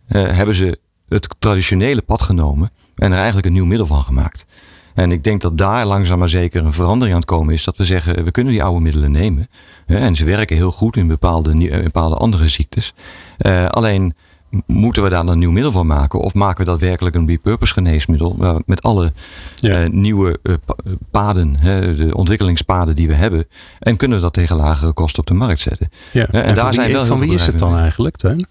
[0.09, 4.47] uh, hebben ze het traditionele pad genomen en er eigenlijk een nieuw middel van gemaakt.
[4.95, 7.65] En ik denk dat daar langzaam maar zeker een verandering aan het komen is.
[7.65, 9.49] Dat we zeggen, we kunnen die oude middelen nemen.
[9.87, 12.95] En ze werken heel goed in bepaalde, in bepaalde andere ziektes.
[13.39, 14.15] Uh, alleen
[14.67, 16.21] moeten we daar een nieuw middel van maken?
[16.21, 19.13] Of maken we daadwerkelijk een repurpose geneesmiddel met alle
[19.55, 19.85] ja.
[19.85, 20.55] uh, nieuwe uh,
[21.11, 23.47] paden, hè, de ontwikkelingspaden die we hebben.
[23.79, 25.89] En kunnen we dat tegen lagere kosten op de markt zetten?
[26.13, 26.27] Ja.
[26.27, 28.47] En, en daar zijn wel van wie is het dan eigenlijk, Teun?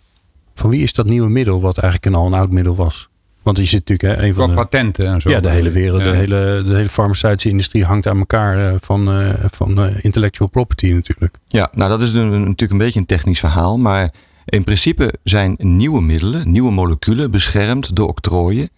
[0.56, 3.10] Van wie is dat nieuwe middel wat eigenlijk al een oud middel was?
[3.44, 5.30] Want je zit natuurlijk hè, een van de patenten en zo.
[5.30, 9.22] Ja, de hele wereld, de, hele, de hele farmaceutische industrie hangt aan elkaar uh, van,
[9.22, 11.36] uh, van uh, intellectual property natuurlijk.
[11.48, 13.78] Ja, nou dat is een, natuurlijk een beetje een technisch verhaal.
[13.78, 14.12] Maar
[14.50, 18.70] in principe zijn nieuwe middelen, nieuwe moleculen beschermd door octrooien.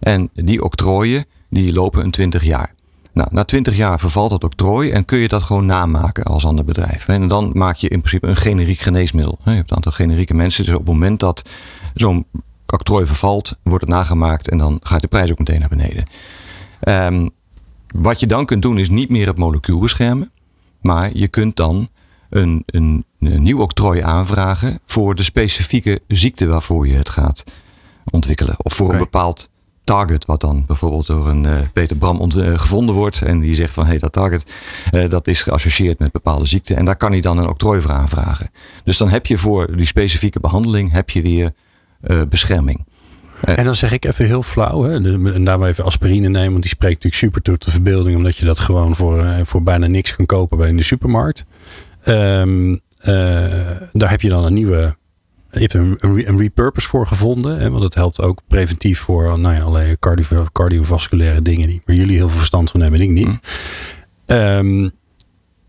[0.00, 2.74] En die octrooien die lopen een 20 jaar.
[3.12, 6.64] Nou, na 20 jaar vervalt dat octrooi en kun je dat gewoon namaken als ander
[6.64, 7.08] bedrijf.
[7.08, 9.38] En dan maak je in principe een generiek geneesmiddel.
[9.44, 10.64] Je hebt een aantal generieke mensen.
[10.64, 11.48] Dus op het moment dat
[11.94, 12.26] zo'n
[12.66, 16.04] octrooi vervalt, wordt het nagemaakt en dan gaat de prijs ook meteen naar beneden.
[16.88, 17.30] Um,
[17.94, 20.30] wat je dan kunt doen is niet meer het molecuul beschermen,
[20.80, 21.88] maar je kunt dan
[22.30, 27.44] een, een, een nieuw octrooi aanvragen voor de specifieke ziekte waarvoor je het gaat
[28.10, 28.54] ontwikkelen.
[28.58, 29.50] Of voor een bepaald
[29.84, 33.22] target, wat dan bijvoorbeeld door een uh, Peter Bram uh, gevonden wordt.
[33.22, 34.52] En die zegt van hé, hey, dat target
[34.92, 36.76] uh, dat is geassocieerd met bepaalde ziekten.
[36.76, 38.50] En daar kan hij dan een octrooi voor aanvragen.
[38.84, 41.52] Dus dan heb je voor die specifieke behandeling heb je weer
[42.28, 42.86] bescherming.
[43.40, 44.94] En dan zeg ik even heel flauw, hè,
[45.34, 48.44] en daar even aspirine nemen, want die spreekt natuurlijk super tot de verbeelding, omdat je
[48.44, 51.44] dat gewoon voor, voor bijna niks kan kopen bij in de supermarkt.
[52.04, 52.80] Um,
[53.92, 54.96] daar heb je dan een nieuwe
[55.50, 57.58] je hebt een, een, repurpose voor gevonden.
[57.58, 61.96] Hè, want dat helpt ook preventief voor nou ja, allerlei cardio, cardiovasculaire dingen die, waar
[61.96, 63.26] jullie heel veel verstand van hebben en ik niet.
[63.26, 64.36] Mm.
[64.36, 64.90] Um,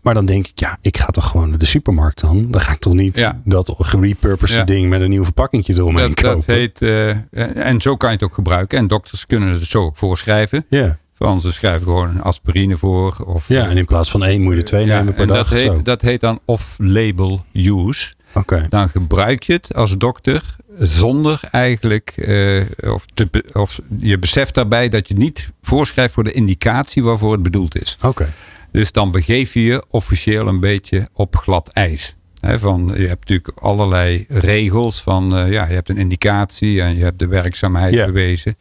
[0.02, 2.50] maar dan denk ik, ja, ik ga toch gewoon naar de supermarkt dan.
[2.50, 3.40] Dan ga ik toch niet ja.
[3.44, 4.64] dat gerepurposed ja.
[4.64, 6.36] ding met een nieuw verpakkingje eromheen dat, kopen.
[6.36, 8.78] Dat heet, uh, en zo kan je het ook gebruiken.
[8.78, 10.66] En dokters kunnen het zo ook voorschrijven.
[10.68, 10.98] Ja.
[11.24, 13.16] Van ze schrijven gewoon aspirine voor.
[13.26, 15.48] Of, ja, en in plaats van één moet je er twee nemen per en dag.
[15.48, 18.12] Dat heet, dat heet dan off-label use.
[18.34, 18.66] Okay.
[18.68, 24.88] Dan gebruik je het als dokter zonder eigenlijk, uh, of, te, of, je beseft daarbij
[24.88, 27.98] dat je niet voorschrijft voor de indicatie waarvoor het bedoeld is.
[28.02, 28.32] Oké.
[28.72, 32.14] Dus dan begeef je je officieel een beetje op glad ijs.
[32.40, 37.02] van, je hebt natuurlijk allerlei regels van, uh, ja, je hebt een indicatie en je
[37.02, 38.06] hebt de werkzaamheid yeah.
[38.06, 38.56] bewezen.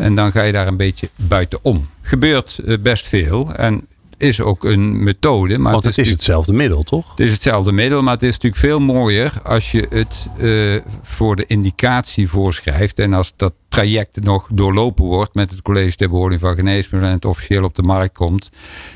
[0.00, 1.88] En dan ga je daar een beetje buitenom.
[2.02, 3.54] Gebeurt uh, best veel.
[3.54, 3.86] En
[4.16, 5.58] is ook een methode.
[5.58, 7.10] Maar Want het, is, hetzelfde middel, toch?
[7.10, 11.36] Het is hetzelfde middel, maar het is natuurlijk veel mooier als je het uh, voor
[11.36, 12.98] de indicatie voorschrijft.
[12.98, 17.14] En als dat traject nog doorlopen wordt met het college ter beoordeling van geneesmiddelen en
[17.14, 18.50] het officieel op de markt komt.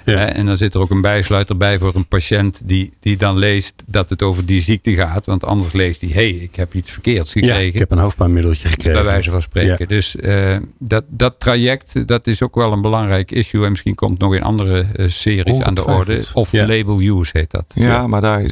[0.05, 0.27] Ja.
[0.27, 3.75] en dan zit er ook een bijsluiter bij voor een patiënt die, die dan leest
[3.87, 5.27] dat het over die ziekte gaat.
[5.27, 7.59] Want anders leest hij, hé, hey, ik heb iets verkeerds gekregen.
[7.59, 8.93] Ja, ik heb een hoofdpijnmiddeltje gekregen.
[8.93, 9.77] Bij wijze van spreken.
[9.79, 9.87] Ja.
[9.87, 13.65] Dus uh, dat, dat traject, dat is ook wel een belangrijk issue.
[13.65, 16.25] En misschien komt nog in andere uh, series aan de orde.
[16.33, 17.73] Of label use heet dat.
[17.75, 18.43] Ja, maar daar,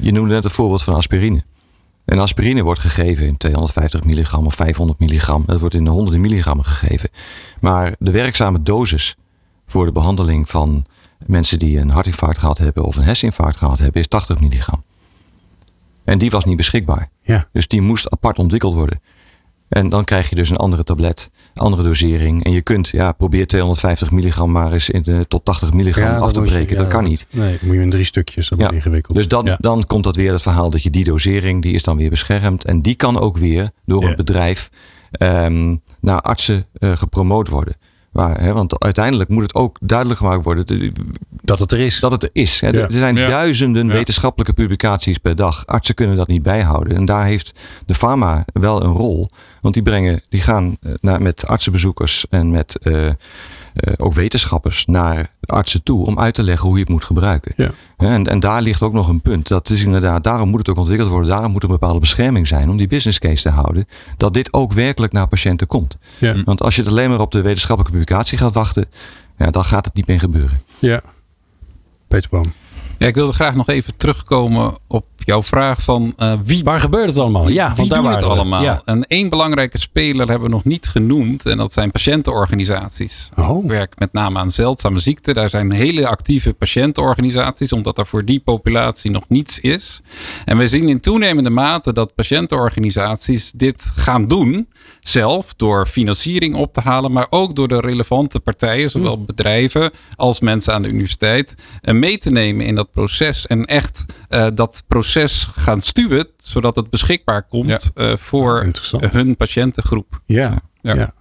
[0.00, 1.42] je noemde net het voorbeeld van aspirine.
[2.06, 5.42] En aspirine wordt gegeven in 250 milligram of 500 milligram.
[5.46, 7.10] Het wordt in de honderden milligrammen gegeven.
[7.60, 9.16] Maar de werkzame dosis
[9.66, 10.86] voor de behandeling van
[11.26, 14.84] mensen die een hartinfarct gehad hebben of een herseninfarct gehad hebben is 80 milligram.
[16.04, 17.10] En die was niet beschikbaar.
[17.20, 17.48] Ja.
[17.52, 19.00] Dus die moest apart ontwikkeld worden.
[19.68, 22.44] En dan krijg je dus een andere tablet, andere dosering.
[22.44, 26.32] En je kunt, ja, probeer 250 milligram maar eens in de, tot 80 milligram af
[26.32, 26.76] te breken.
[26.76, 27.26] dat kan niet.
[27.30, 28.70] Nee, moet je in drie stukjes, dat ja.
[28.70, 29.16] ingewikkeld.
[29.16, 31.96] Dus dan, dan komt dat weer het verhaal dat je die dosering, die is dan
[31.96, 32.64] weer beschermd.
[32.64, 34.70] En die kan ook weer door een bedrijf
[35.18, 37.76] um, naar artsen uh, gepromoot worden.
[38.16, 40.92] Waar, hè, want uiteindelijk moet het ook duidelijk gemaakt worden
[41.30, 42.00] dat het er is.
[42.00, 42.60] Dat het er is.
[42.60, 42.80] Hè.
[42.80, 43.26] Er zijn ja.
[43.26, 43.92] duizenden ja.
[43.92, 45.66] wetenschappelijke publicaties per dag.
[45.66, 46.96] Artsen kunnen dat niet bijhouden.
[46.96, 49.30] En daar heeft de pharma wel een rol.
[49.60, 53.10] Want die, brengen, die gaan naar, met artsenbezoekers en met uh,
[53.96, 57.52] ook wetenschappers naar artsen toe om uit te leggen hoe je het moet gebruiken.
[57.56, 57.70] Ja.
[57.96, 59.48] En, en daar ligt ook nog een punt.
[59.48, 61.28] Dat is inderdaad, daarom moet het ook ontwikkeld worden.
[61.28, 63.88] Daarom moet er een bepaalde bescherming zijn om die business case te houden.
[64.16, 65.98] Dat dit ook werkelijk naar patiënten komt.
[66.18, 66.42] Ja.
[66.44, 68.86] Want als je het alleen maar op de wetenschappelijke publicatie gaat wachten,
[69.38, 70.62] ja, dan gaat het niet meer gebeuren.
[70.78, 71.00] Ja.
[72.08, 72.52] Peter Boom.
[72.98, 76.64] Ja, ik wilde graag nog even terugkomen op jouw vraag van uh, wie.
[76.64, 77.48] Waar gebeurt het allemaal?
[77.48, 78.62] Ja, wie want doen het allemaal?
[78.62, 78.82] Ja.
[78.84, 81.46] En één belangrijke speler hebben we nog niet genoemd.
[81.46, 83.28] En dat zijn patiëntenorganisaties.
[83.36, 83.64] Oh.
[83.64, 85.34] Ik werk met name aan zeldzame ziekten.
[85.34, 87.72] Daar zijn hele actieve patiëntenorganisaties.
[87.72, 90.00] Omdat er voor die populatie nog niets is.
[90.44, 94.68] En we zien in toenemende mate dat patiëntenorganisaties dit gaan doen.
[95.00, 97.12] Zelf door financiering op te halen.
[97.12, 98.90] Maar ook door de relevante partijen.
[98.90, 101.54] Zowel bedrijven als mensen aan de universiteit.
[101.82, 103.46] mee te nemen in dat proces.
[103.46, 108.10] En echt uh, dat proces gaan stuwen, zodat het beschikbaar komt ja.
[108.10, 108.66] uh, voor
[109.10, 110.20] hun patiëntengroep.
[110.26, 110.94] Ja, ja.
[110.94, 111.12] ja.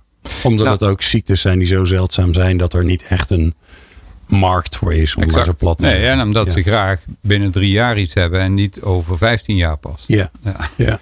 [0.44, 3.54] Omdat Nou- het ook ziektes zijn die zo zeldzaam zijn dat er niet echt een
[4.28, 5.16] markt voor is.
[5.16, 5.46] Om maar Exact.
[5.46, 6.52] zo plat te Nee, en omdat Ja.
[6.52, 10.04] ze graag binnen drie jaar iets hebben en niet over 15 jaar pas.
[10.08, 10.56] Ja, Ja.
[10.76, 11.00] ja.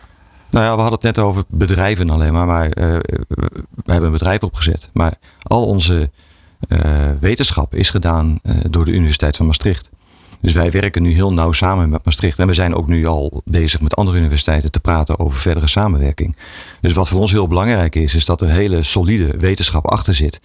[0.49, 2.47] Nou ja, we hadden het net over bedrijven alleen maar.
[2.47, 2.97] Maar eh,
[3.27, 4.89] we hebben een bedrijf opgezet.
[4.93, 6.09] Maar al onze
[6.67, 9.89] eh, wetenschap is gedaan eh, door de Universiteit van Maastricht.
[10.43, 12.39] Dus wij werken nu heel nauw samen met Maastricht.
[12.39, 16.35] En we zijn ook nu al bezig met andere universiteiten te praten over verdere samenwerking.
[16.81, 20.41] Dus wat voor ons heel belangrijk is, is dat er hele solide wetenschap achter zit.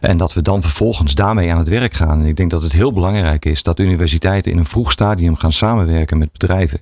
[0.00, 2.20] En dat we dan vervolgens daarmee aan het werk gaan.
[2.20, 5.52] En ik denk dat het heel belangrijk is dat universiteiten in een vroeg stadium gaan
[5.52, 6.80] samenwerken met bedrijven.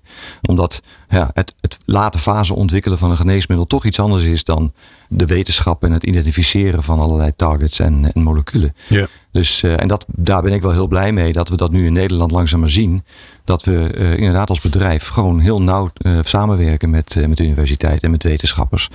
[0.49, 4.73] Omdat ja, het, het late fase ontwikkelen van een geneesmiddel toch iets anders is dan
[5.17, 8.75] de wetenschap en het identificeren van allerlei targets en, en moleculen.
[8.89, 9.07] Ja.
[9.33, 11.87] Dus, eh, en dat, daar ben ik wel heel blij mee dat we dat nu
[11.87, 13.05] in Nederland langzaam maar zien.
[13.45, 18.03] Dat we eh, inderdaad als bedrijf gewoon heel nauw eh, samenwerken met, met de universiteit
[18.03, 18.89] en met wetenschappers.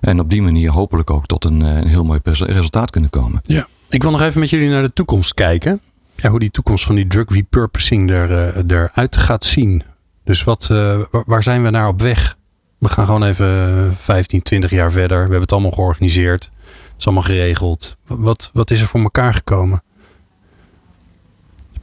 [0.00, 3.40] En op die manier hopelijk ook tot een, een heel mooi resultaat kunnen komen.
[3.42, 3.66] Ja.
[3.88, 5.80] Ik wil nog even met jullie naar de toekomst kijken.
[6.14, 9.82] Ja, hoe die toekomst van die drug repurposing er, eruit gaat zien.
[10.24, 12.36] Dus wat, wa- waar zijn we naar op weg?
[12.86, 15.16] We gaan gewoon even 15, 20 jaar verder.
[15.16, 16.50] We hebben het allemaal georganiseerd.
[16.64, 17.96] Het is allemaal geregeld.
[18.06, 19.82] Wat, wat is er voor elkaar gekomen?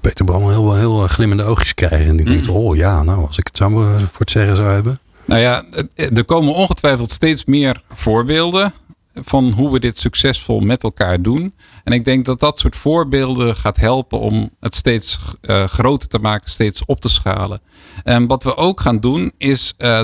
[0.02, 2.08] Peter Bram heel, heel eh, glimmende oogjes krijgen.
[2.08, 4.68] En die denkt, oh ja, nou, als ik het zo eh, voor het zeggen zou
[4.68, 5.00] hebben.
[5.26, 8.74] Nou ja, er komen ongetwijfeld steeds meer voorbeelden
[9.14, 11.54] van hoe we dit succesvol met elkaar doen.
[11.84, 16.20] En ik denk dat dat soort voorbeelden gaat helpen om het steeds eh, groter te
[16.20, 17.60] maken, steeds op te schalen.
[18.04, 20.02] En wat we ook gaan doen is eh,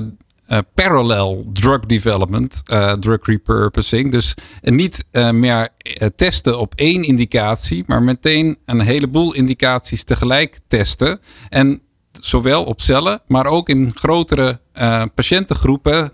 [0.49, 4.11] eh, parallel drug development, eh, drug repurposing.
[4.11, 10.59] Dus niet eh, meer eh, testen op één indicatie, maar meteen een heleboel indicaties tegelijk
[10.67, 11.19] testen.
[11.49, 11.81] En
[12.11, 14.59] zowel op cellen, maar ook in grotere
[15.15, 16.11] patiëntengroepen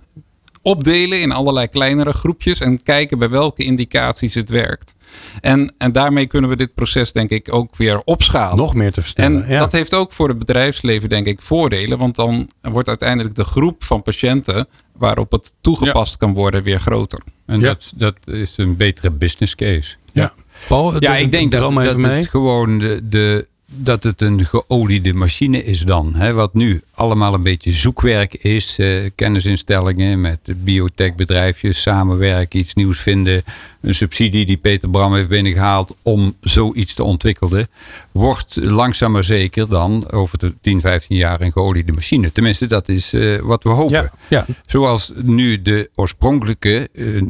[0.61, 4.94] opdelen in allerlei kleinere groepjes en kijken bij welke indicaties het werkt.
[5.41, 8.57] En, en daarmee kunnen we dit proces denk ik ook weer opschalen.
[8.57, 9.43] Nog meer te versnellen.
[9.45, 9.59] En ja.
[9.59, 11.97] dat heeft ook voor het bedrijfsleven denk ik voordelen.
[11.97, 17.19] Want dan wordt uiteindelijk de groep van patiënten waarop het toegepast kan worden weer groter.
[17.45, 17.65] En Ja.
[17.65, 19.95] dat, dat is een betere business case.
[20.13, 20.33] ja.
[20.67, 22.11] Paul, Ja, de- ik denk dat, dat mee.
[22.11, 23.47] het gewoon de, de,
[23.77, 26.15] dat het een geoliede machine is dan.
[26.15, 28.79] Hè, wat nu allemaal een beetje zoekwerk is.
[28.79, 33.43] eh, kennisinstellingen met biotechbedrijfjes samenwerken, iets nieuws vinden.
[33.81, 37.67] Een subsidie die Peter Bram heeft binnengehaald om zoiets te ontwikkelen.
[38.11, 42.31] Wordt langzaam maar zeker dan over de 10, 15 jaar een geoliede machine.
[42.31, 43.93] Tenminste, dat is eh, wat we hopen.
[43.93, 47.21] Ja, ja, Zoals nu de oorspronkelijke eh,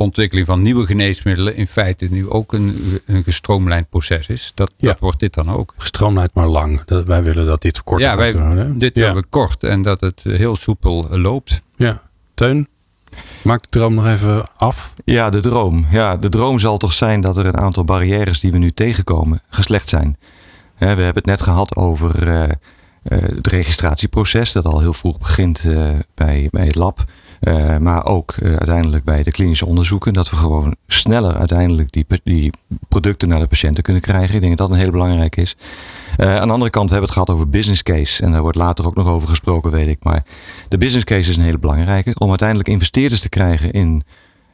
[0.00, 4.52] ontwikkeling van nieuwe geneesmiddelen in feite nu ook een, een gestroomlijnd proces is.
[4.54, 4.88] Dat, Ja.
[4.88, 5.74] dat wordt dit dan ook.
[5.76, 6.82] gestroomlijnd maar lang.
[6.84, 8.78] Dat, wij willen dat dit kort ja, wij, houden.
[8.78, 9.00] dit ja.
[9.00, 11.62] willen we kort en dat het heel soepel eh, loopt.
[11.76, 12.02] ja.
[12.34, 12.68] Teun,
[13.42, 14.92] maak de droom nog even af.
[15.04, 15.86] Ja, de droom.
[15.90, 19.42] Ja, de droom zal toch zijn dat er een aantal barrières die we nu tegenkomen
[19.48, 20.16] geslecht zijn.
[20.74, 22.52] Hè, we hebben het net gehad over eh, eh,
[23.22, 27.04] het registratieproces, dat al heel vroeg begint eh, bij, bij het lab.
[27.40, 30.12] Eh, maar ook eh, uiteindelijk bij de klinische onderzoeken.
[30.12, 32.52] Dat we gewoon sneller uiteindelijk die, die
[32.88, 34.34] producten naar de patiënten kunnen krijgen.
[34.34, 35.56] Ik denk dat dat een hele belangrijke is.
[36.16, 38.22] Eh, aan de andere kant hebben we het gehad over business case.
[38.22, 39.98] En daar wordt later ook nog over gesproken, weet ik.
[40.02, 40.24] Maar
[40.68, 42.14] de business case is een hele belangrijke.
[42.18, 44.02] Om uiteindelijk investeerders te krijgen in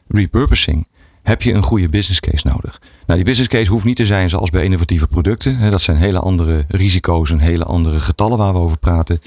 [0.07, 0.87] repurposing
[1.23, 2.81] heb je een goede business case nodig.
[3.05, 5.71] Nou, die business case hoeft niet te zijn zoals bij innovatieve producten.
[5.71, 9.21] Dat zijn hele andere risico's en hele andere getallen waar we over praten.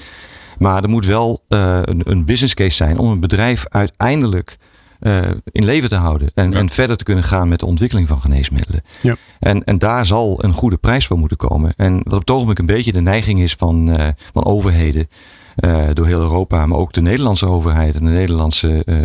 [0.61, 4.57] Maar er moet wel eh, een, een business case zijn om een bedrijf uiteindelijk
[4.99, 5.19] eh,
[5.51, 6.31] in leven te houden.
[6.33, 6.57] En, Ja.
[6.57, 8.81] en verder te kunnen gaan met de ontwikkeling van geneesmiddelen.
[9.01, 9.15] Ja.
[9.39, 11.73] En, en daar zal een goede prijs voor moeten komen.
[11.77, 15.07] En wat op het ogenblik een beetje de neiging is van, eh, van overheden.
[15.55, 18.95] eh, door heel Europa, maar ook de Nederlandse overheid en de Nederlandse eh,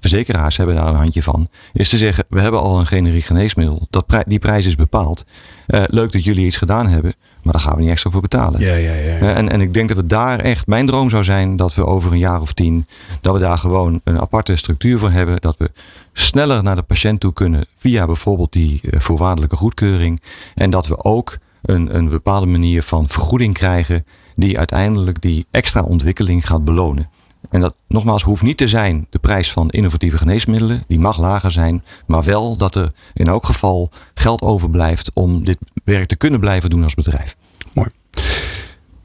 [0.00, 1.48] verzekeraars hebben daar een handje van.
[1.72, 3.86] Is te zeggen, we hebben al een generiek geneesmiddel.
[3.90, 5.24] Dat pri- die prijs is bepaald.
[5.66, 7.14] Eh, leuk dat jullie iets gedaan hebben,
[7.46, 8.60] maar daar gaan we niet extra voor betalen.
[8.60, 9.18] Ja, ja, ja.
[9.18, 11.86] Eh, En, en ik denk dat we daar echt, mijn droom zou zijn dat we
[11.86, 12.86] over een jaar of tien,
[13.20, 15.40] dat we daar gewoon een aparte structuur voor hebben.
[15.40, 15.70] Dat we
[16.12, 20.22] sneller naar de patiënt toe kunnen via bijvoorbeeld die eh, voorwaardelijke goedkeuring.
[20.54, 24.06] En dat we ook een, een bepaalde manier van vergoeding krijgen
[24.36, 27.10] die uiteindelijk die extra ontwikkeling gaat belonen.
[27.50, 30.84] En dat nogmaals hoeft niet te zijn de prijs van innovatieve geneesmiddelen.
[30.86, 31.84] Die mag lager zijn.
[32.06, 36.70] Maar wel dat er in elk geval geld overblijft om dit werk te kunnen blijven
[36.70, 37.36] doen als bedrijf.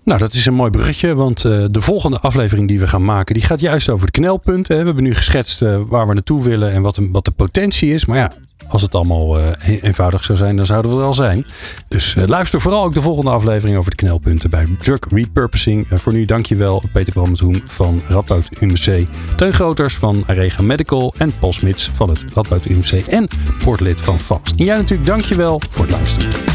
[0.04, 3.34] Nou, dat is een mooi bruggetje, want eh, de volgende aflevering die we gaan maken,
[3.34, 4.78] die gaat juist over de knelpunten.
[4.78, 8.06] We hebben nu geschetst eh, waar we naartoe willen en wat, wat de potentie is.
[8.06, 8.32] Maar ja,
[8.68, 9.46] Als het allemaal uh,
[9.82, 11.46] eenvoudig zou zijn, dan zouden we er wel zijn.
[11.88, 15.88] Dus luister vooral ook de volgende aflevering over de knelpunten bij Drug Repurposing.
[15.90, 19.08] Voor nu dankjewel Peter Brammentoen van Radboud UMC.
[19.36, 21.14] Teun Groters van Arega Medical.
[21.18, 23.28] En Paul Smits van het Radboud UMC en
[23.64, 24.54] portlid van Vast.
[24.58, 26.51] En jij natuurlijk dankjewel voor het luisteren.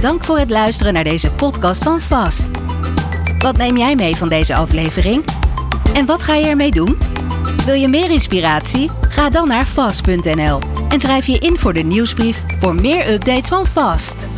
[0.00, 2.48] Dank voor het luisteren naar deze podcast van Vast.
[3.38, 5.24] Wat neem jij mee van deze aflevering?
[5.94, 6.98] En wat ga je ermee doen?
[7.64, 8.90] Wil je meer inspiratie?
[9.00, 13.66] Ga dan naar vast.nl en schrijf je in voor de nieuwsbrief voor meer updates van
[13.66, 14.28] Vast.